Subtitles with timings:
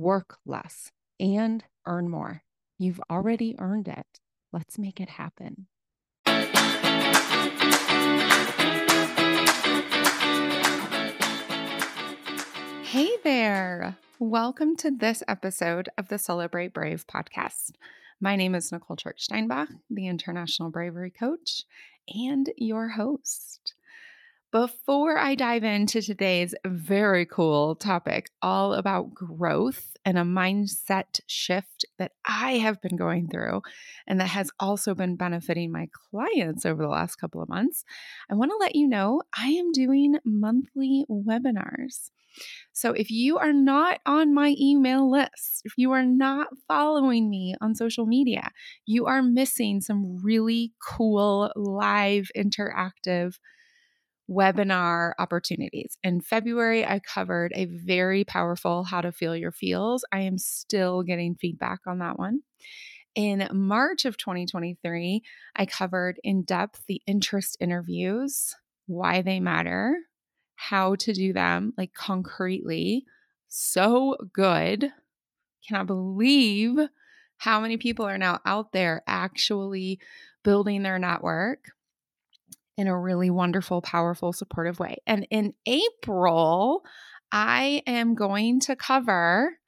[0.00, 2.42] work less, and earn more.
[2.78, 4.06] You've already earned it.
[4.50, 5.66] Let's make it happen.
[12.82, 13.98] Hey there.
[14.18, 17.72] Welcome to this episode of the Celebrate Brave podcast.
[18.22, 21.64] My name is Nicole Trick Steinbach, the International Bravery Coach,
[22.08, 23.74] and your host.
[24.52, 31.84] Before I dive into today's very cool topic, all about growth and a mindset shift
[31.98, 33.62] that I have been going through
[34.08, 37.84] and that has also been benefiting my clients over the last couple of months,
[38.28, 42.10] I want to let you know I am doing monthly webinars.
[42.72, 47.54] So if you are not on my email list, if you are not following me
[47.60, 48.50] on social media,
[48.84, 53.34] you are missing some really cool live interactive
[54.30, 55.98] webinar opportunities.
[56.02, 60.04] In February, I covered a very powerful How to Feel Your Feels.
[60.12, 62.40] I am still getting feedback on that one.
[63.16, 65.22] In March of 2023,
[65.56, 68.54] I covered in depth the interest interviews,
[68.86, 69.96] why they matter,
[70.54, 73.04] how to do them like concretely.
[73.48, 74.92] So good.
[75.66, 76.78] Cannot believe
[77.38, 79.98] how many people are now out there actually
[80.44, 81.72] building their network
[82.76, 84.96] in a really wonderful, powerful, supportive way.
[85.06, 86.82] And in April,
[87.32, 89.58] I am going to cover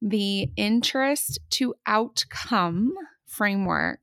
[0.00, 1.16] the interview
[1.50, 2.94] to outcome
[3.26, 4.00] framework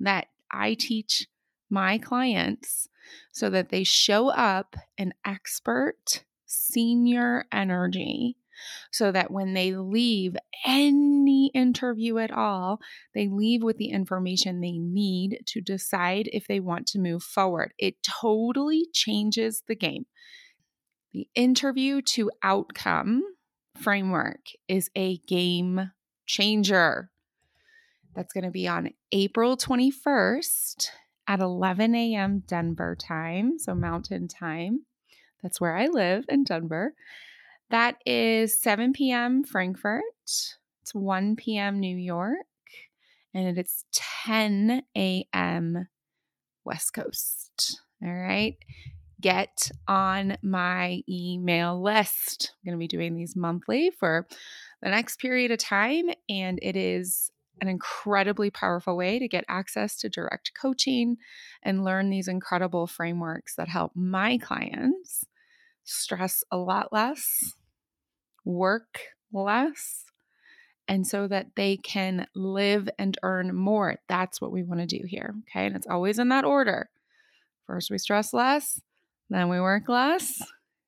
[0.00, 1.26] that I teach
[1.70, 2.88] my clients
[3.32, 8.36] so that they show up an expert, senior energy
[8.92, 12.80] so that when they leave any interview at all,
[13.14, 17.72] they leave with the information they need to decide if they want to move forward.
[17.78, 20.06] It totally changes the game.
[21.12, 23.22] The interview to outcome
[23.80, 25.92] framework is a game
[26.26, 27.10] changer.
[28.14, 30.88] That's going to be on April 21st
[31.26, 32.42] at 11 a.m.
[32.46, 34.84] Denver time, so mountain time.
[35.42, 36.94] That's where I live in Denver.
[37.70, 39.44] That is 7 p.m.
[39.44, 40.02] Frankfurt.
[40.24, 41.80] It's 1 p.m.
[41.80, 42.46] New York.
[43.32, 43.84] And it's
[44.26, 45.88] 10 a.m.
[46.64, 47.80] West Coast.
[48.02, 48.56] All right.
[49.20, 52.52] Get on my email list.
[52.54, 54.26] I'm going to be doing these monthly for
[54.82, 56.10] the next period of time.
[56.28, 61.16] And it is an incredibly powerful way to get access to direct coaching
[61.62, 65.24] and learn these incredible frameworks that help my clients
[65.84, 67.54] stress a lot less,
[68.44, 68.98] work
[69.32, 70.04] less,
[70.88, 73.96] and so that they can live and earn more.
[74.08, 75.34] That's what we want to do here.
[75.48, 75.66] Okay.
[75.66, 76.88] And it's always in that order.
[77.66, 78.80] First, we stress less,
[79.30, 80.42] then we work less,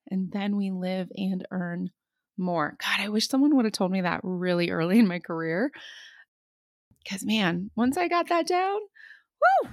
[0.09, 1.89] and then we live and earn
[2.37, 2.77] more.
[2.79, 5.71] God, I wish someone would have told me that really early in my career.
[7.03, 8.79] Because, man, once I got that down,
[9.63, 9.69] whoo,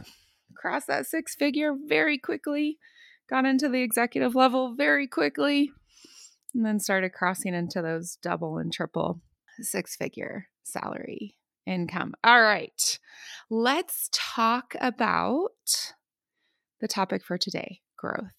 [0.57, 2.79] crossed that six figure very quickly
[3.29, 5.71] got into the executive level very quickly,
[6.55, 9.21] and then started crossing into those double and triple
[9.61, 11.37] six figure salary
[11.67, 12.15] income.
[12.23, 12.99] All right,
[13.51, 15.93] let's talk about
[16.81, 18.35] the topic for today growth.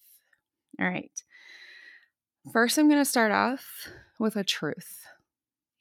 [0.78, 1.10] All right.
[2.52, 3.88] First, I'm going to start off
[4.20, 5.06] with a truth.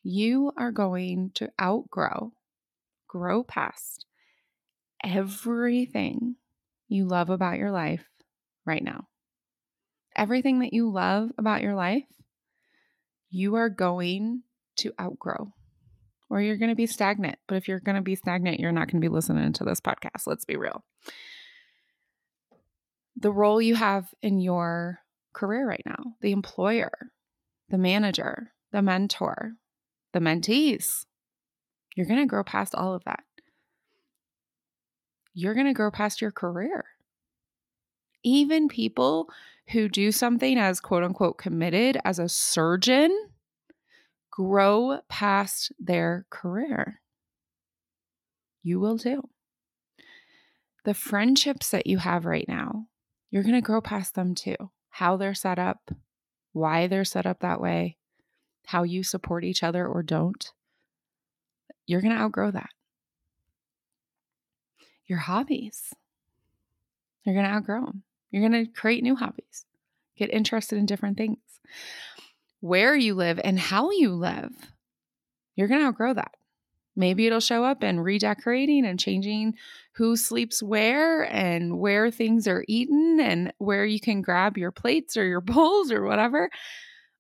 [0.02, 2.32] You are going to outgrow,
[3.08, 4.06] grow past
[5.04, 6.38] everything
[6.88, 8.06] you love about your life
[8.66, 9.08] right now.
[10.16, 12.06] Everything that you love about your life,
[13.30, 14.44] you are going
[14.78, 15.54] to outgrow
[16.30, 17.38] or you're going to be stagnant.
[17.48, 19.82] But if you're going to be stagnant, you're not going to be listening to this
[19.82, 20.26] podcast.
[20.26, 20.84] Let's be real.
[23.18, 25.00] The role you have in your
[25.34, 27.12] career right now, the employer,
[27.70, 29.54] the manager, the mentor,
[30.14, 31.06] the mentees.
[31.96, 33.24] You're going to grow past all of that.
[35.34, 36.86] You're going to grow past your career.
[38.26, 39.30] Even people
[39.68, 43.16] who do something as quote unquote committed as a surgeon
[44.32, 47.02] grow past their career.
[48.64, 49.30] You will too.
[50.86, 52.88] The friendships that you have right now,
[53.30, 54.56] you're going to grow past them too.
[54.90, 55.92] How they're set up,
[56.52, 57.98] why they're set up that way,
[58.66, 60.52] how you support each other or don't.
[61.86, 62.72] You're going to outgrow that.
[65.06, 65.94] Your hobbies,
[67.24, 68.04] you're going to outgrow them.
[68.36, 69.66] You're going to create new hobbies,
[70.18, 71.38] get interested in different things.
[72.60, 74.52] Where you live and how you live,
[75.56, 76.34] you're going to outgrow that.
[76.98, 79.54] Maybe it'll show up in redecorating and changing
[79.94, 85.16] who sleeps where and where things are eaten and where you can grab your plates
[85.16, 86.50] or your bowls or whatever.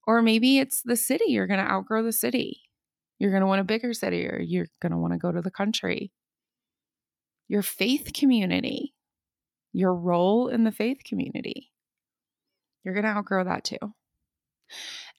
[0.06, 1.27] Or maybe it's the city.
[1.29, 2.59] You're going to outgrow the city.
[3.19, 5.41] You're going to want a bigger city or you're going to want to go to
[5.41, 6.12] the country.
[7.47, 8.94] Your faith community,
[9.75, 11.72] your role in the faith community,
[12.83, 13.94] you're going to outgrow that too.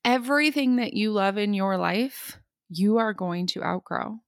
[0.05, 2.38] Everything that you love in your life,
[2.69, 4.20] you are going to outgrow.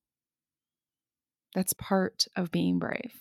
[1.55, 3.13] That's part of being brave.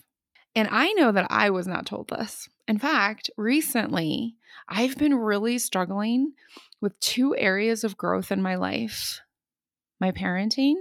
[0.54, 2.48] And I know that I was not told this.
[2.66, 4.36] In fact, recently,
[4.68, 6.32] I've been really struggling
[6.80, 9.20] with two areas of growth in my life
[10.00, 10.74] my parenting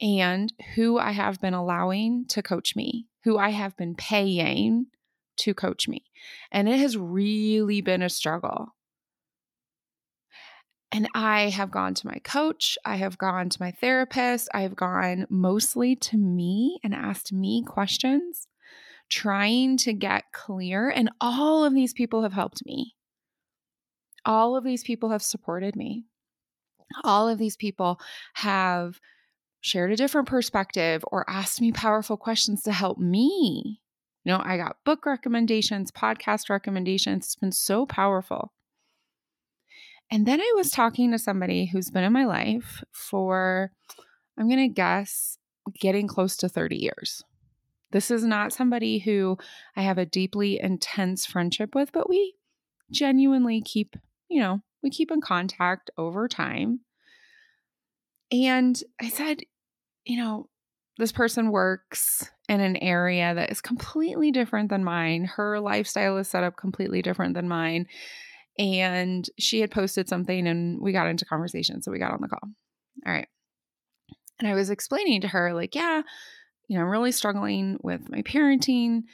[0.00, 4.86] and who I have been allowing to coach me, who I have been paying
[5.38, 6.04] to coach me.
[6.50, 8.74] And it has really been a struggle.
[10.94, 14.76] And I have gone to my coach, I have gone to my therapist, I have
[14.76, 18.46] gone mostly to me and asked me questions,
[19.08, 20.90] trying to get clear.
[20.90, 22.94] And all of these people have helped me.
[24.26, 26.04] All of these people have supported me.
[27.04, 27.98] All of these people
[28.34, 29.00] have
[29.62, 33.81] shared a different perspective or asked me powerful questions to help me.
[34.24, 37.24] You know, I got book recommendations, podcast recommendations.
[37.24, 38.52] It's been so powerful.
[40.10, 43.72] And then I was talking to somebody who's been in my life for,
[44.38, 45.38] I'm going to guess,
[45.80, 47.22] getting close to 30 years.
[47.92, 49.38] This is not somebody who
[49.76, 52.34] I have a deeply intense friendship with, but we
[52.90, 53.96] genuinely keep,
[54.28, 56.80] you know, we keep in contact over time.
[58.30, 59.40] And I said,
[60.04, 60.48] you know,
[60.98, 65.24] this person works in an area that is completely different than mine.
[65.24, 67.86] Her lifestyle is set up completely different than mine
[68.58, 71.82] and she had posted something and we got into conversation.
[71.82, 72.50] So we got on the call.
[73.06, 73.28] All right.
[74.38, 76.02] And I was explaining to her, like, yeah,
[76.68, 79.04] you know, I'm really struggling with my parenting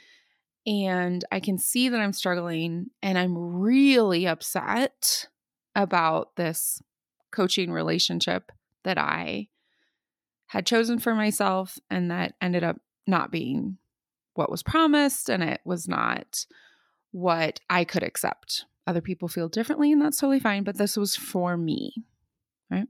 [0.67, 5.27] and I can see that I'm struggling and I'm really upset
[5.75, 6.81] about this
[7.31, 8.51] coaching relationship
[8.83, 9.47] that I
[10.47, 12.77] had chosen for myself and that ended up
[13.09, 13.77] not being
[14.35, 16.45] what was promised and it was not
[17.11, 21.15] what I could accept other people feel differently, and that's totally fine, but this was
[21.15, 21.93] for me.
[22.71, 22.87] Right.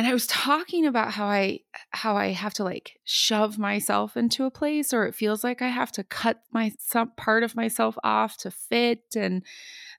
[0.00, 1.60] And I was talking about how I
[1.90, 5.68] how I have to like shove myself into a place or it feels like I
[5.68, 9.44] have to cut my some part of myself off to fit and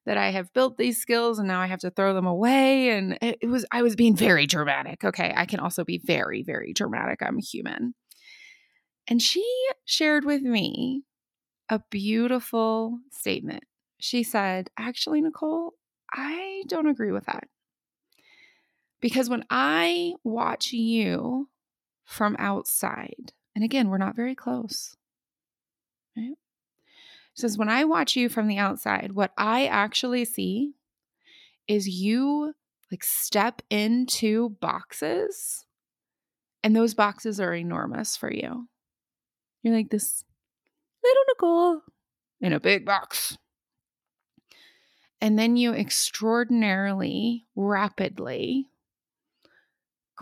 [0.08, 3.16] that I have built these skills and now I have to throw them away and
[3.22, 5.04] it, it was I was being very dramatic.
[5.04, 7.20] Okay, I can also be very very dramatic.
[7.22, 7.94] I'm human.
[9.08, 9.46] And she
[9.86, 11.04] shared with me
[11.70, 13.66] a beautiful statement.
[14.00, 15.76] She said, Actually, Nicole,
[16.12, 17.44] I don't agree with that.
[19.02, 21.50] Because when I watch you
[22.06, 24.96] from outside, and again, we're not very close,
[26.16, 26.36] right?
[27.34, 30.74] says, when I watch you from the outside, what I actually see
[31.68, 32.54] is you
[32.92, 35.66] like step into boxes,
[36.64, 38.68] and those boxes are enormous for you.
[39.64, 40.24] You're like this
[41.04, 41.82] little Nicole
[42.42, 43.38] in a big box.
[45.22, 48.71] And then you extraordinarily rapidly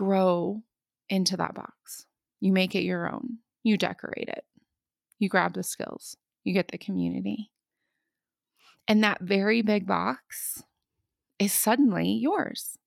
[0.00, 0.62] grow
[1.08, 2.06] into that box.
[2.40, 3.38] You make it your own.
[3.62, 4.44] You decorate it.
[5.18, 6.16] You grab the skills.
[6.42, 7.50] You get the community.
[8.88, 10.62] And that very big box
[11.38, 12.78] is suddenly yours.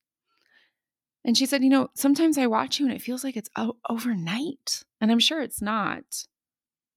[1.24, 3.78] And she said, You know, sometimes I watch you and it feels like it's o-
[3.88, 4.84] overnight.
[5.00, 6.26] And I'm sure it's not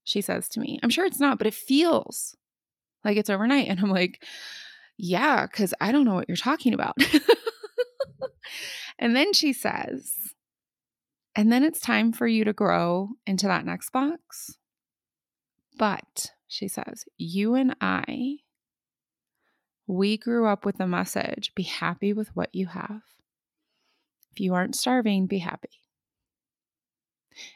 [0.06, 0.78] she says to me.
[0.82, 2.36] I'm sure it's not, but it feels
[3.04, 3.66] like it's overnight.
[3.68, 4.22] And I'm like,
[4.96, 6.94] yeah, because I don't know what you're talking about.
[8.98, 10.34] and then she says,
[11.34, 14.58] and then it's time for you to grow into that next box.
[15.78, 18.38] But she says, you and I,
[19.86, 23.02] we grew up with the message be happy with what you have.
[24.32, 25.70] If you aren't starving, be happy.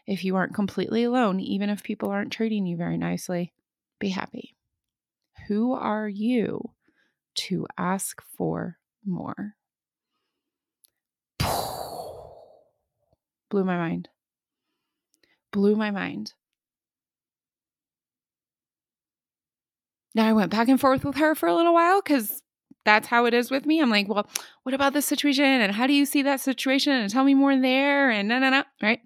[0.07, 3.53] If you aren't completely alone, even if people aren't treating you very nicely,
[3.99, 4.55] be happy.
[5.49, 6.71] Who are you
[7.37, 9.55] to ask for more?
[13.51, 14.09] Blew my mind.
[15.53, 16.33] Blew my mind.
[20.15, 22.43] Now I went back and forth with her for a little while because
[22.85, 23.81] that's how it is with me.
[23.81, 24.29] I'm like, well,
[24.63, 25.45] what about this situation?
[25.45, 26.93] And how do you see that situation?
[26.93, 28.11] And tell me more there.
[28.11, 28.65] And no, no, no.
[28.83, 29.01] Right.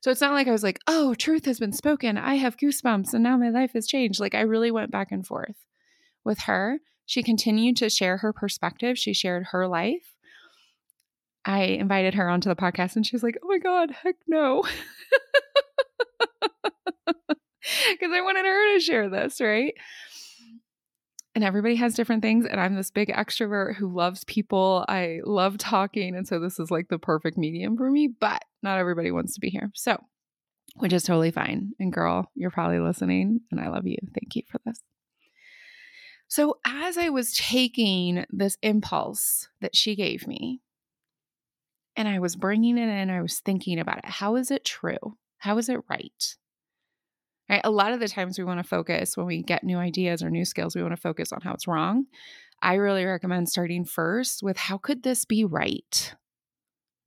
[0.00, 2.16] So it's not like I was like, oh, truth has been spoken.
[2.16, 4.18] I have goosebumps and now my life has changed.
[4.18, 5.66] Like I really went back and forth
[6.24, 6.78] with her.
[7.04, 8.98] She continued to share her perspective.
[8.98, 10.14] She shared her life.
[11.44, 14.62] I invited her onto the podcast and she was like, oh my God, heck no.
[17.90, 19.74] Because I wanted her to share this, right?
[21.34, 24.84] and everybody has different things and i'm this big extrovert who loves people.
[24.88, 28.78] I love talking and so this is like the perfect medium for me but not
[28.78, 29.70] everybody wants to be here.
[29.74, 29.98] So
[30.76, 31.72] which is totally fine.
[31.78, 33.98] And girl you're probably listening and i love you.
[34.14, 34.80] Thank you for this.
[36.28, 40.60] So as i was taking this impulse that she gave me
[42.00, 45.16] and i was bringing it in i was thinking about it how is it true
[45.38, 46.36] how is it right
[47.50, 47.60] Right?
[47.64, 50.30] A lot of the times we want to focus when we get new ideas or
[50.30, 52.04] new skills, we want to focus on how it's wrong.
[52.62, 56.14] I really recommend starting first with how could this be right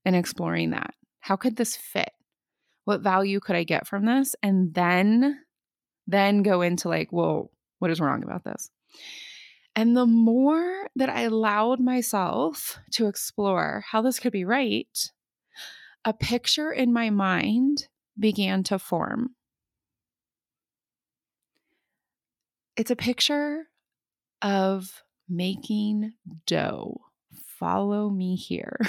[0.03, 0.95] and exploring that.
[1.21, 2.12] How could this fit?
[2.83, 4.35] What value could I get from this?
[4.43, 5.39] And then
[6.07, 8.69] then go into like, well, what is wrong about this?
[9.75, 15.12] And the more that I allowed myself to explore how this could be right,
[16.06, 17.88] a picture in my mind
[18.20, 19.36] began to form.
[22.75, 23.68] It's a picture
[24.42, 26.13] of making
[26.46, 27.01] dough.
[27.60, 28.80] Follow me here.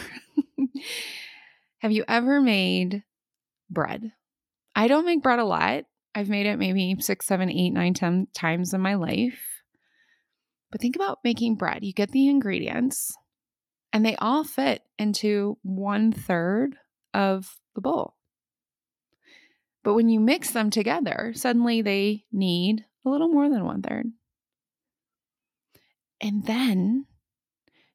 [1.78, 3.04] Have you ever made
[3.70, 4.12] bread?
[4.74, 5.84] I don't make bread a lot.
[6.14, 9.53] I've made it maybe six, seven, eight, nine, ten times in my life.
[10.74, 11.84] But think about making bread.
[11.84, 13.16] You get the ingredients,
[13.92, 16.74] and they all fit into one third
[17.14, 18.16] of the bowl.
[19.84, 24.06] But when you mix them together, suddenly they need a little more than one third.
[26.20, 27.06] And then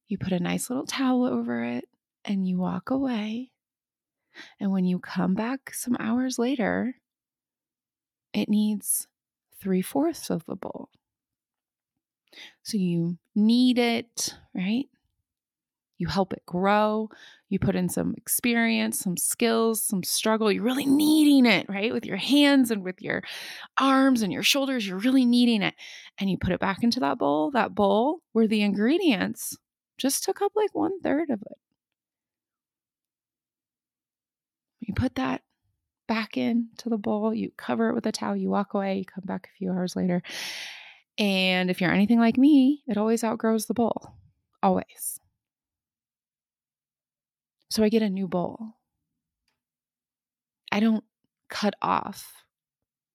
[0.08, 1.84] you put a nice little towel over it
[2.24, 3.52] and you walk away.
[4.58, 6.96] And when you come back some hours later,
[8.32, 9.10] it needs
[9.60, 10.88] three fourths of the bowl.
[12.64, 14.88] So you knead it, right?
[15.98, 17.10] You help it grow.
[17.50, 20.52] You put in some experience, some skills, some struggle.
[20.52, 21.92] You're really kneading it, right?
[21.92, 23.22] With your hands and with your
[23.78, 24.88] arms and your shoulders.
[24.88, 25.74] You're really kneading it.
[26.18, 29.58] And you put it back into that bowl, that bowl where the ingredients
[29.98, 31.58] just took up like one third of it.
[34.80, 35.42] You put that
[36.08, 39.26] back into the bowl, you cover it with a towel, you walk away, you come
[39.26, 40.24] back a few hours later.
[41.20, 44.14] And if you're anything like me, it always outgrows the bowl.
[44.64, 45.20] Always.
[47.70, 48.78] So I get a new bowl.
[50.72, 51.04] I don't
[51.50, 52.46] cut off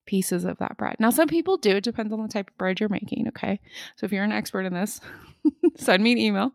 [0.06, 0.96] pieces of that bread.
[0.98, 1.76] Now, some people do.
[1.76, 3.28] It depends on the type of bread you're making.
[3.28, 3.58] Okay.
[3.96, 5.00] So if you're an expert in this,
[5.76, 6.52] send me an email.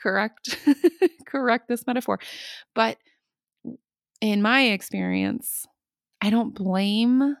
[0.00, 0.58] Correct.
[1.26, 2.18] Correct this metaphor.
[2.74, 2.96] But
[4.22, 5.66] in my experience,
[6.22, 7.36] I don't blame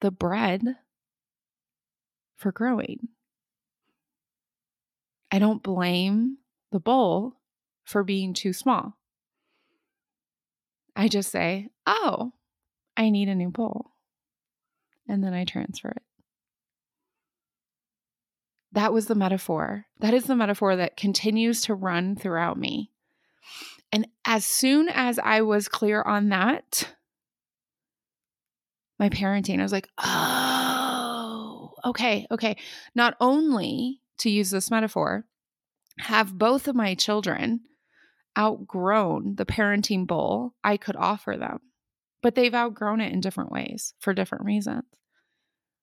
[0.00, 0.62] the bread
[2.38, 3.08] for growing.
[5.30, 6.38] I don't blame
[6.72, 7.34] the bowl
[7.84, 8.96] for being too small.
[10.96, 12.32] I just say, oh,
[12.96, 13.92] I need a new bowl.
[15.06, 16.02] And then I transfer it.
[18.72, 19.86] That was the metaphor.
[20.00, 22.90] That is the metaphor that continues to run throughout me.
[23.92, 26.92] And as soon as I was clear on that,
[28.98, 30.57] my parenting, I was like, oh,
[31.84, 32.56] okay, okay.
[32.94, 35.24] Not only to use this metaphor,
[35.98, 37.60] have both of my children
[38.38, 41.58] outgrown the parenting bowl I could offer them,
[42.22, 44.84] but they've outgrown it in different ways for different reasons.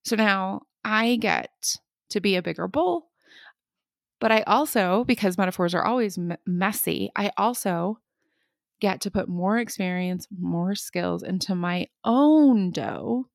[0.05, 1.77] So now I get
[2.11, 3.09] to be a bigger bowl,
[4.19, 7.99] but I also, because metaphors are always m- messy, I also
[8.79, 13.29] get to put more experience, more skills into my own dough,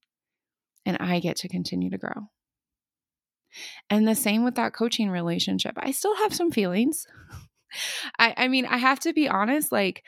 [0.86, 2.30] and I get to continue to grow.
[3.88, 5.74] And the same with that coaching relationship.
[5.76, 7.06] I still have some feelings.
[8.18, 10.02] I, I mean, I have to be honest, like,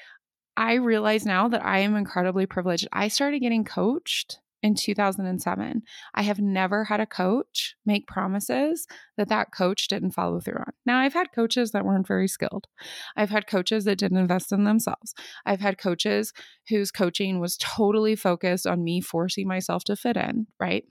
[0.56, 2.88] I realize now that I am incredibly privileged.
[2.92, 5.82] I started getting coached in 2007.
[6.14, 10.72] I have never had a coach make promises that that coach didn't follow through on.
[10.86, 12.66] Now, I've had coaches that weren't very skilled.
[13.16, 15.14] I've had coaches that didn't invest in themselves.
[15.44, 16.32] I've had coaches
[16.68, 20.84] whose coaching was totally focused on me forcing myself to fit in, right?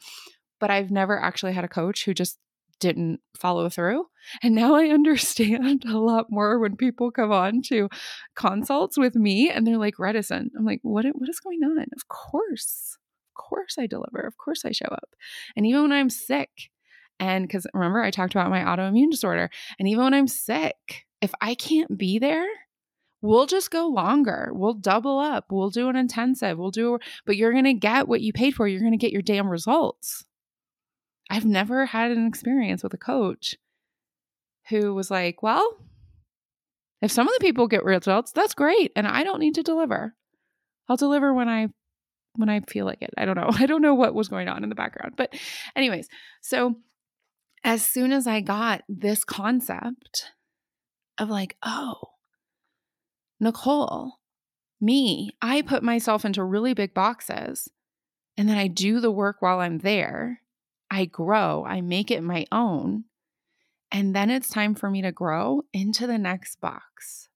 [0.61, 2.37] But I've never actually had a coach who just
[2.79, 4.07] didn't follow through.
[4.43, 7.87] And now I understand a lot more when people come on to
[8.35, 10.51] consults with me and they're like reticent.
[10.57, 11.79] I'm like, what, what is going on?
[11.79, 12.97] Of course,
[13.29, 14.19] of course I deliver.
[14.19, 15.09] Of course I show up.
[15.55, 16.49] And even when I'm sick,
[17.19, 21.31] and because remember, I talked about my autoimmune disorder, and even when I'm sick, if
[21.39, 22.47] I can't be there,
[23.21, 24.49] we'll just go longer.
[24.53, 25.45] We'll double up.
[25.51, 26.57] We'll do an intensive.
[26.57, 28.67] We'll do, but you're going to get what you paid for.
[28.67, 30.25] You're going to get your damn results.
[31.31, 33.55] I've never had an experience with a coach
[34.67, 35.77] who was like, well,
[37.01, 38.91] if some of the people get results, that's great.
[38.97, 40.13] And I don't need to deliver.
[40.89, 41.69] I'll deliver when I
[42.35, 43.11] when I feel like it.
[43.17, 43.49] I don't know.
[43.53, 45.13] I don't know what was going on in the background.
[45.15, 45.33] But
[45.73, 46.09] anyways,
[46.41, 46.75] so
[47.63, 50.31] as soon as I got this concept
[51.17, 51.95] of like, oh,
[53.39, 54.19] Nicole,
[54.81, 57.69] me, I put myself into really big boxes
[58.35, 60.41] and then I do the work while I'm there
[60.91, 63.05] I grow, I make it my own.
[63.93, 67.29] And then it's time for me to grow into the next box.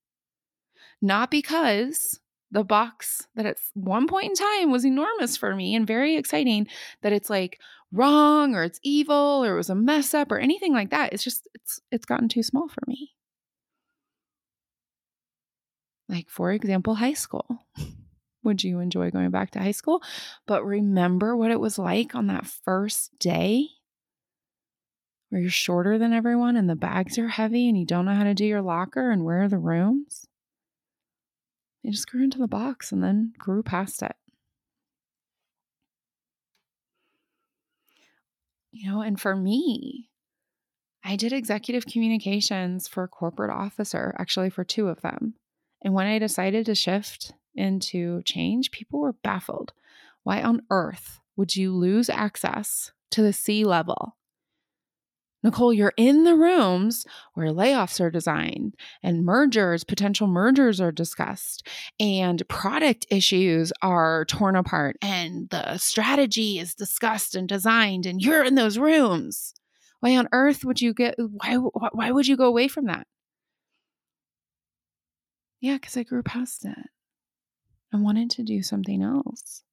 [1.01, 2.19] Not because
[2.51, 6.67] the box that at one point in time was enormous for me and very exciting
[7.01, 7.59] that it's like
[7.91, 11.13] wrong or it's evil or it was a mess up or anything like that.
[11.13, 13.13] It's just it's it's gotten too small for me.
[16.09, 17.65] Like for example, high school.
[18.45, 20.01] Would you enjoy going back to high school?
[20.45, 23.67] But remember what it was like on that first day
[25.29, 28.23] where you're shorter than everyone and the bags are heavy and you don't know how
[28.23, 30.27] to do your locker and where are the rooms?
[31.81, 34.15] You just grew into the box and then grew past it.
[38.71, 40.09] You know, and for me,
[41.03, 45.35] I did executive communications for a corporate officer, actually, for two of them.
[45.81, 49.73] And when I decided to shift into change, people were baffled.
[50.23, 54.17] Why on earth would you lose access to the C-level?
[55.43, 61.67] Nicole, you're in the rooms where layoffs are designed and mergers, potential mergers are discussed,
[61.99, 68.43] and product issues are torn apart, and the strategy is discussed and designed, and you're
[68.43, 69.53] in those rooms.
[69.99, 73.05] Why on earth would you get, why, why would you go away from that?
[75.61, 76.89] Yeah, because I grew past it.
[77.95, 79.63] I wanted to do something else.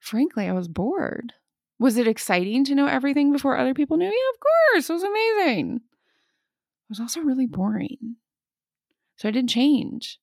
[0.00, 1.32] Frankly, I was bored.
[1.78, 4.04] Was it exciting to know everything before other people knew?
[4.04, 4.90] Yeah, of course.
[4.90, 5.76] It was amazing.
[5.76, 8.16] It was also really boring.
[9.16, 10.18] So I did change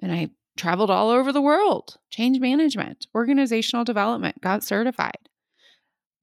[0.00, 5.28] and I traveled all over the world, change management, organizational development, got certified,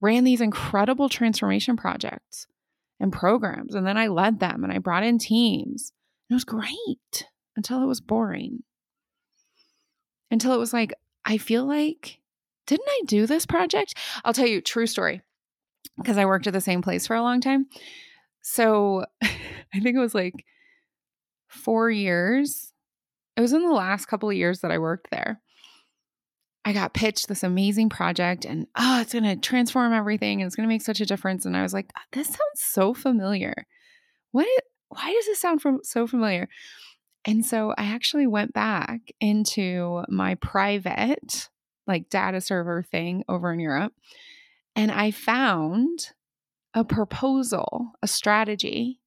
[0.00, 2.48] ran these incredible transformation projects
[2.98, 3.76] and programs.
[3.76, 5.92] And then I led them and I brought in teams.
[6.28, 8.64] It was great until it was boring
[10.30, 10.92] until it was like,
[11.24, 12.18] I feel like,
[12.66, 13.94] didn't I do this project?
[14.24, 15.22] I'll tell you, true story,
[15.96, 17.66] because I worked at the same place for a long time.
[18.42, 20.44] So I think it was like
[21.48, 22.72] four years.
[23.36, 25.40] It was in the last couple of years that I worked there.
[26.64, 30.56] I got pitched this amazing project and oh, it's going to transform everything and it's
[30.56, 31.46] going to make such a difference.
[31.46, 33.66] And I was like, ah, this sounds so familiar.
[34.32, 34.46] What?
[34.88, 36.48] Why does this sound from, so familiar?
[37.26, 41.48] And so I actually went back into my private,
[41.86, 43.92] like data server thing over in Europe,
[44.74, 46.10] and I found
[46.74, 49.00] a proposal, a strategy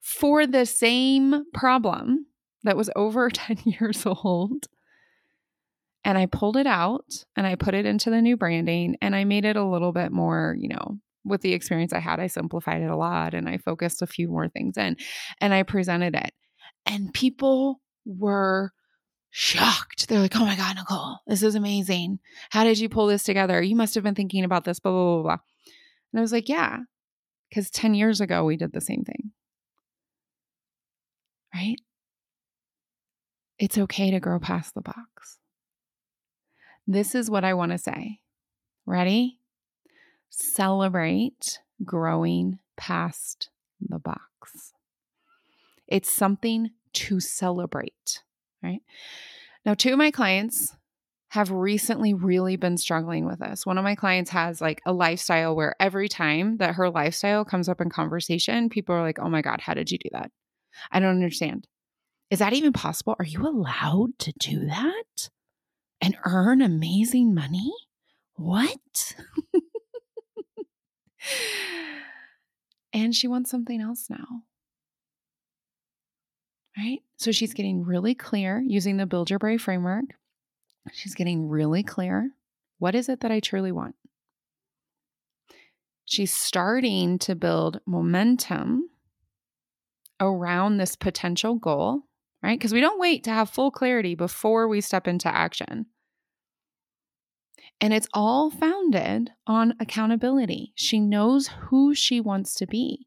[0.00, 2.26] for the same problem
[2.64, 4.66] that was over 10 years old.
[6.04, 9.22] And I pulled it out and I put it into the new branding and I
[9.22, 12.82] made it a little bit more, you know, with the experience I had, I simplified
[12.82, 14.96] it a lot and I focused a few more things in
[15.40, 16.32] and I presented it.
[16.86, 18.72] And people were
[19.30, 20.08] shocked.
[20.08, 22.18] They're like, oh my God, Nicole, this is amazing.
[22.50, 23.62] How did you pull this together?
[23.62, 25.38] You must have been thinking about this, blah, blah, blah, blah.
[26.12, 26.80] And I was like, yeah,
[27.48, 29.32] because 10 years ago, we did the same thing.
[31.54, 31.76] Right?
[33.58, 35.38] It's okay to grow past the box.
[36.86, 38.20] This is what I want to say.
[38.86, 39.38] Ready?
[40.30, 44.72] Celebrate growing past the box.
[45.92, 48.22] It's something to celebrate,
[48.62, 48.80] right?
[49.66, 50.74] Now, two of my clients
[51.32, 53.66] have recently really been struggling with this.
[53.66, 57.68] One of my clients has like a lifestyle where every time that her lifestyle comes
[57.68, 60.30] up in conversation, people are like, oh my God, how did you do that?
[60.90, 61.68] I don't understand.
[62.30, 63.14] Is that even possible?
[63.18, 65.28] Are you allowed to do that
[66.00, 67.70] and earn amazing money
[68.36, 69.14] What?
[72.94, 74.44] and she wants something else now.
[76.76, 77.00] Right?
[77.16, 80.04] So she's getting really clear using the Build Your Brave framework.
[80.92, 82.30] She's getting really clear.
[82.78, 83.94] What is it that I truly want?
[86.04, 88.90] She's starting to build momentum
[90.18, 92.02] around this potential goal,
[92.42, 92.58] right?
[92.58, 95.86] Because we don't wait to have full clarity before we step into action.
[97.80, 100.72] And it's all founded on accountability.
[100.74, 103.06] She knows who she wants to be.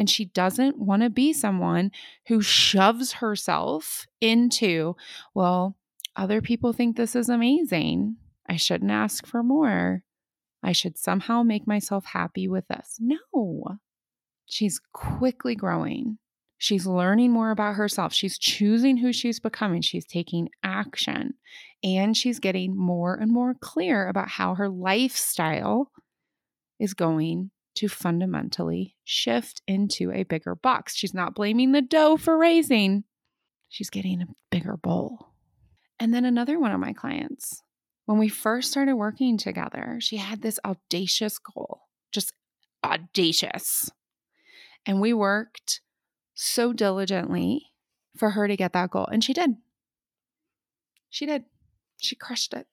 [0.00, 1.90] And she doesn't want to be someone
[2.28, 4.96] who shoves herself into,
[5.34, 5.76] well,
[6.16, 8.16] other people think this is amazing.
[8.48, 10.02] I shouldn't ask for more.
[10.62, 12.96] I should somehow make myself happy with this.
[12.98, 13.76] No.
[14.46, 16.16] She's quickly growing.
[16.56, 18.14] She's learning more about herself.
[18.14, 19.82] She's choosing who she's becoming.
[19.82, 21.34] She's taking action
[21.84, 25.90] and she's getting more and more clear about how her lifestyle
[26.78, 30.96] is going to fundamentally shift into a bigger box.
[30.96, 33.04] She's not blaming the dough for raising,
[33.68, 35.28] she's getting a bigger bowl.
[35.98, 37.62] And then another one of my clients,
[38.06, 42.32] when we first started working together, she had this audacious goal, just
[42.84, 43.90] audacious.
[44.86, 45.80] And we worked
[46.34, 47.66] so diligently
[48.16, 49.06] for her to get that goal.
[49.06, 49.56] And she did.
[51.10, 51.44] She did.
[51.98, 52.66] She crushed it.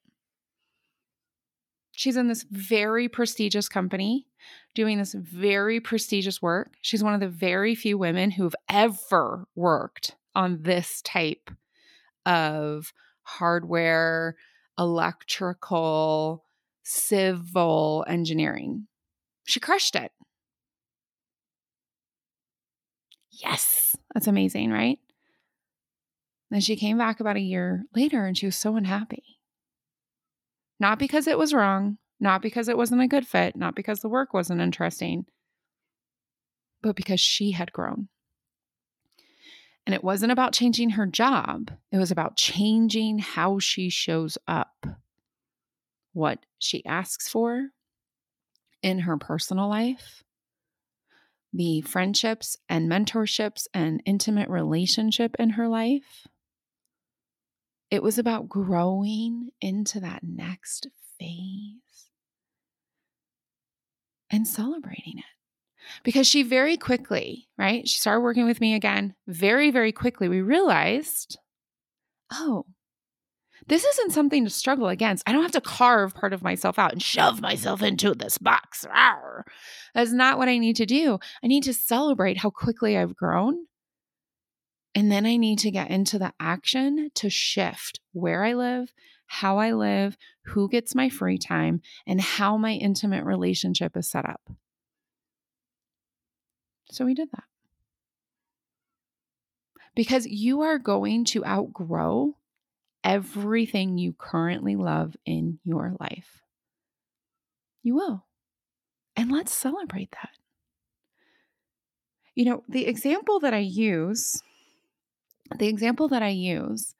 [1.97, 4.27] She's in this very prestigious company
[4.75, 6.75] doing this very prestigious work.
[6.79, 11.49] She's one of the very few women who've ever worked on this type
[12.23, 14.35] of hardware,
[14.77, 16.45] electrical,
[16.83, 18.85] civil engineering.
[19.45, 20.11] She crushed it.
[23.31, 24.99] Yes, that's amazing, right?
[26.51, 29.36] Then she came back about a year later and she was so unhappy.
[30.79, 34.09] Not because it was wrong, not because it wasn't a good fit, not because the
[34.09, 35.25] work wasn't interesting,
[36.81, 38.09] but because she had grown.
[39.85, 44.85] And it wasn't about changing her job, it was about changing how she shows up,
[46.13, 47.69] what she asks for
[48.83, 50.23] in her personal life,
[51.53, 56.27] the friendships and mentorships and intimate relationship in her life.
[57.89, 60.87] It was about growing into that next
[61.19, 62.09] phase
[64.29, 65.25] and celebrating it.
[66.03, 67.87] Because she very quickly, right?
[67.87, 69.15] She started working with me again.
[69.25, 71.37] Very, very quickly, we realized
[72.33, 72.65] oh,
[73.67, 75.23] this isn't something to struggle against.
[75.25, 78.85] I don't have to carve part of myself out and shove myself into this box.
[79.93, 81.19] That's not what I need to do.
[81.43, 83.65] I need to celebrate how quickly I've grown.
[84.97, 88.91] And then I need to get into the action to shift where I live,
[89.27, 94.27] how I live, who gets my free time, and how my intimate relationship is set
[94.27, 94.41] up.
[96.89, 97.43] So we did that.
[99.95, 102.35] Because you are going to outgrow
[103.03, 106.41] everything you currently love in your life.
[107.83, 108.25] You will.
[109.15, 110.31] And let's celebrate that.
[112.33, 114.41] You know, the example that I use,
[115.55, 116.93] the example that I use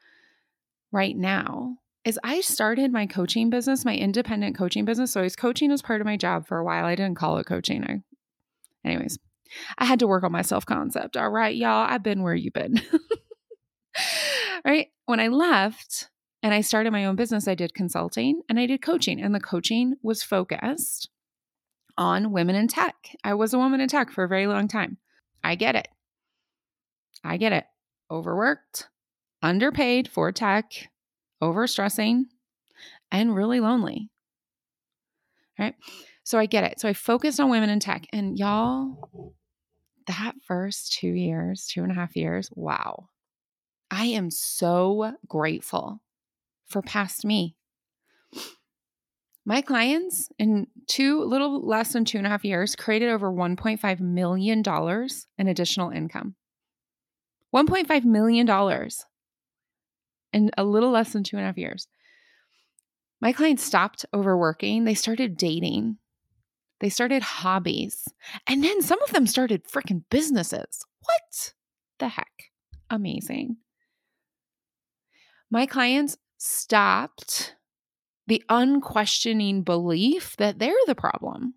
[0.91, 5.11] right now is I started my coaching business, my independent coaching business.
[5.11, 6.85] So I was coaching as part of my job for a while.
[6.85, 7.83] I didn't call it coaching.
[7.83, 8.01] I,
[8.87, 9.19] anyways,
[9.77, 11.17] I had to work on my self concept.
[11.17, 12.81] All right, y'all, I've been where you've been.
[14.65, 14.87] right?
[15.05, 16.09] When I left
[16.41, 19.39] and I started my own business, I did consulting and I did coaching, and the
[19.39, 21.09] coaching was focused
[21.97, 22.95] on women in tech.
[23.23, 24.97] I was a woman in tech for a very long time.
[25.43, 25.87] I get it.
[27.23, 27.65] I get it.
[28.09, 28.87] Overworked,
[29.41, 30.89] underpaid for tech,
[31.41, 32.23] overstressing,
[33.11, 34.09] and really lonely.
[35.59, 35.75] Right?
[36.23, 36.79] So I get it.
[36.79, 38.05] So I focused on women in tech.
[38.11, 39.33] And y'all,
[40.07, 43.09] that first two years, two and a half years, wow.
[43.89, 46.01] I am so grateful
[46.67, 47.55] for past me.
[49.45, 53.99] My clients in two, little less than two and a half years, created over $1.5
[54.01, 54.61] million
[55.37, 56.35] in additional income.
[57.53, 58.49] $1.5 million
[60.33, 61.87] in a little less than two and a half years.
[63.19, 64.83] My clients stopped overworking.
[64.83, 65.97] They started dating.
[66.79, 68.07] They started hobbies.
[68.45, 70.85] And then some of them started freaking businesses.
[71.01, 71.53] What
[71.97, 72.51] the heck?
[72.89, 73.57] Amazing
[75.49, 77.55] my clients stopped
[78.27, 81.55] the unquestioning belief that they're the problem.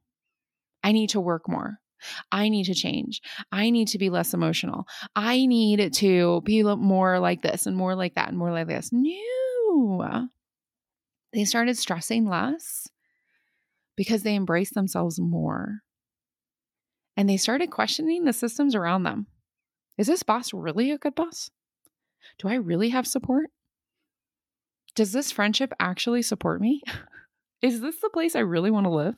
[0.83, 1.80] I need to work more.
[2.32, 3.20] I need to change.
[3.52, 4.86] I need to be less emotional.
[5.14, 8.90] I need to be more like this and more like that and more like this.
[8.92, 10.28] No.
[11.32, 12.88] They started stressing less
[13.96, 15.80] because they embraced themselves more.
[17.16, 19.26] And they started questioning the systems around them.
[19.98, 21.50] Is this boss really a good boss?
[22.38, 23.50] Do I really have support?
[24.94, 26.82] Does this friendship actually support me?
[27.62, 29.16] Is this the place I really want to live?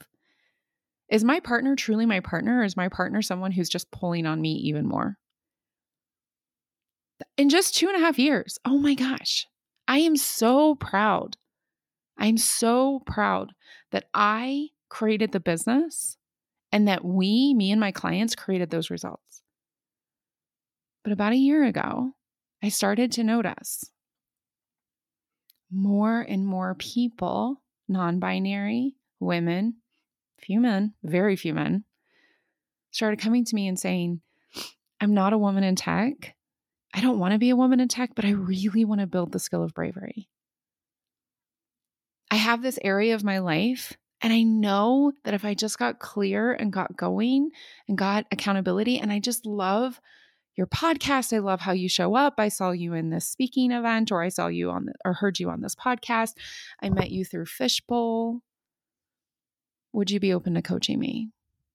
[1.12, 4.40] Is my partner truly my partner, or is my partner someone who's just pulling on
[4.40, 5.18] me even more?
[7.36, 9.46] In just two and a half years, oh my gosh,
[9.86, 11.36] I am so proud.
[12.16, 13.52] I'm so proud
[13.90, 16.16] that I created the business
[16.72, 19.42] and that we, me and my clients, created those results.
[21.04, 22.12] But about a year ago,
[22.62, 23.84] I started to notice
[25.70, 29.81] more and more people, non binary, women,
[30.42, 31.84] few men, very few men,
[32.90, 34.20] started coming to me and saying,
[35.00, 36.34] I'm not a woman in tech.
[36.94, 39.32] I don't want to be a woman in tech, but I really want to build
[39.32, 40.28] the skill of bravery.
[42.30, 45.98] I have this area of my life, and I know that if I just got
[45.98, 47.50] clear and got going
[47.88, 50.00] and got accountability, and I just love
[50.54, 51.32] your podcast.
[51.34, 52.34] I love how you show up.
[52.38, 55.40] I saw you in this speaking event, or I saw you on the, or heard
[55.40, 56.34] you on this podcast.
[56.82, 58.42] I met you through Fishbowl.
[59.92, 61.30] Would you be open to coaching me?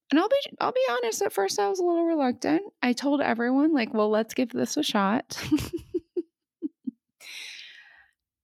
[0.09, 2.61] And I'll be I'll be honest, at first I was a little reluctant.
[2.81, 5.37] I told everyone like, "Well, let's give this a shot."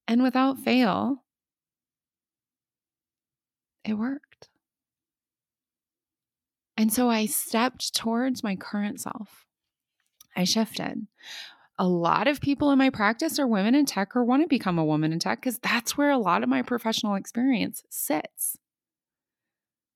[0.07, 1.23] and without fail,
[3.85, 4.49] it worked.
[6.75, 9.45] And so I stepped towards my current self.
[10.35, 11.07] I shifted.
[11.79, 14.77] A lot of people in my practice are women in tech or want to become
[14.77, 18.57] a woman in tech because that's where a lot of my professional experience sits.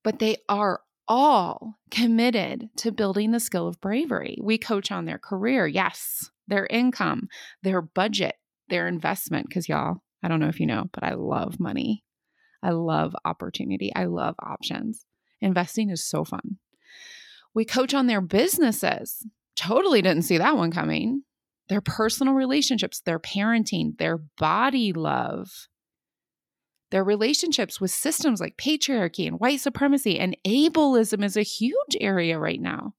[0.07, 4.37] But they are all committed to building the skill of bravery.
[4.41, 7.27] We coach on their career, yes, their income,
[7.61, 8.35] their budget,
[8.69, 9.49] their investment.
[9.49, 12.05] Because, y'all, I don't know if you know, but I love money.
[12.63, 13.91] I love opportunity.
[13.93, 15.05] I love options.
[15.41, 16.57] Investing is so fun.
[17.53, 21.23] We coach on their businesses, totally didn't see that one coming.
[21.67, 25.67] Their personal relationships, their parenting, their body love,
[26.91, 32.39] their relationships with systems like patriarchy and white supremacy and ableism is a huge area
[32.39, 32.93] right now.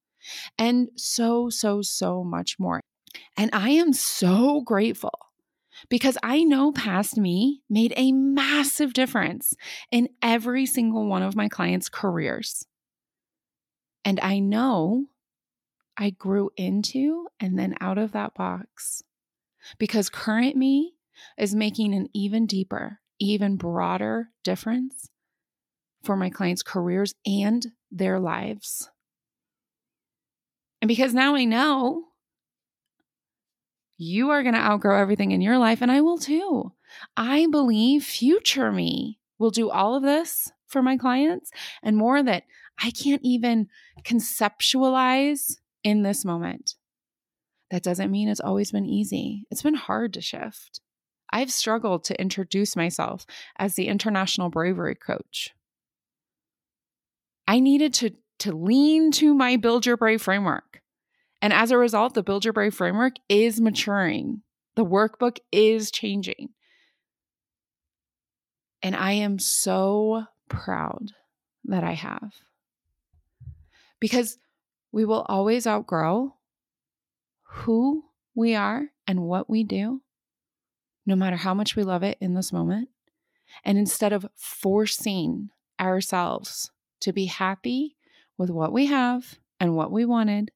[0.58, 2.80] And so, so, so much more.
[3.36, 5.18] And I am so grateful
[5.88, 9.54] because I know past me made a massive difference
[9.90, 12.66] in every single one of my clients' careers.
[14.04, 15.06] And I know
[15.96, 19.02] I grew into and then out of that box
[19.78, 20.94] because current me
[21.36, 25.08] is making an even deeper, even broader difference
[26.02, 28.90] for my clients' careers and their lives.
[30.80, 32.04] And because now I know
[33.96, 36.72] you are going to outgrow everything in your life, and I will too.
[37.16, 41.50] I believe future me will do all of this for my clients
[41.82, 42.44] and more that
[42.80, 43.68] I can't even
[44.02, 46.74] conceptualize in this moment.
[47.70, 49.44] That doesn't mean it's always been easy.
[49.50, 50.80] It's been hard to shift.
[51.30, 53.26] I've struggled to introduce myself
[53.58, 55.54] as the international bravery coach.
[57.46, 58.10] I needed to,
[58.40, 60.82] to lean to my Build Your Brave framework.
[61.40, 64.42] And as a result, the Build Your Brave framework is maturing,
[64.74, 66.50] the workbook is changing.
[68.82, 71.12] And I am so proud
[71.64, 72.32] that I have.
[74.00, 74.38] Because
[74.92, 76.34] we will always outgrow
[77.42, 80.00] who we are and what we do,
[81.08, 82.90] no matter how much we love it in this moment.
[83.64, 85.48] And instead of forcing
[85.80, 87.96] ourselves to be happy
[88.36, 90.50] with what we have and what we wanted,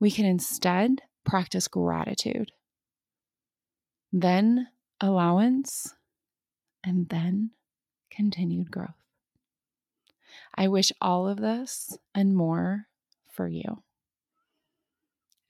[0.00, 2.50] we can instead practice gratitude,
[4.12, 4.66] then
[5.00, 5.94] allowance,
[6.82, 7.50] and then
[8.10, 8.90] continued growth.
[10.56, 12.86] I wish all of this and more
[13.30, 13.84] for you.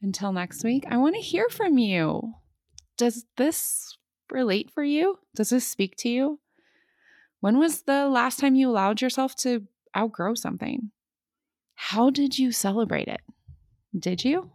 [0.02, 2.34] Until next week, I want to hear from you.
[2.98, 3.96] Does this
[4.30, 5.20] relate for you?
[5.34, 6.40] Does this speak to you?
[7.40, 10.90] When was the last time you allowed yourself to outgrow something?
[11.76, 13.20] How did you celebrate it?
[13.96, 14.50] Did you?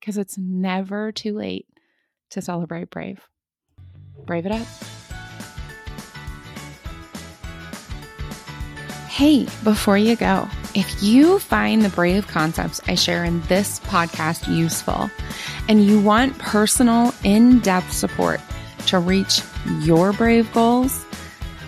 [0.00, 1.66] Because it's never too late
[2.30, 3.28] to celebrate brave.
[4.24, 4.66] Brave it up.
[9.16, 14.46] Hey, before you go, if you find the brave concepts I share in this podcast
[14.54, 15.10] useful
[15.70, 18.42] and you want personal, in depth support
[18.88, 19.40] to reach
[19.80, 21.02] your brave goals,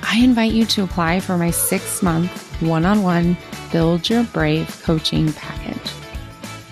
[0.03, 3.35] I invite you to apply for my six month one on one
[3.73, 5.91] Build Your Brave coaching package.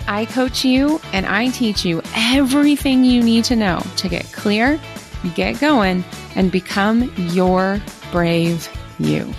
[0.06, 4.78] I coach you and I teach you everything you need to know to get clear,
[5.34, 7.80] get going, and become your
[8.12, 9.32] brave you.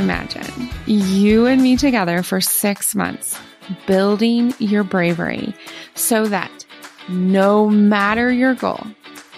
[0.00, 3.38] Imagine you and me together for six months,
[3.86, 5.54] building your bravery
[5.94, 6.64] so that
[7.10, 8.82] no matter your goal,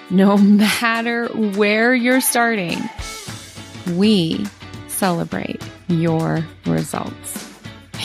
[0.09, 2.79] no matter where you're starting,
[3.95, 4.47] we
[4.87, 7.51] celebrate your results.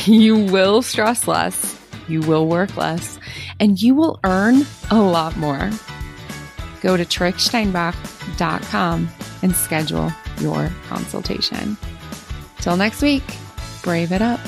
[0.08, 3.20] You will stress less, you will work less,
[3.60, 5.70] and you will earn a lot more.
[6.82, 9.10] Go to tricksteinbach.com
[9.44, 11.78] and schedule your consultation.
[12.60, 13.24] Till next week,
[13.84, 14.40] brave it up.